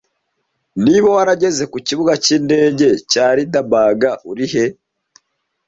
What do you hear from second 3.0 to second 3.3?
cya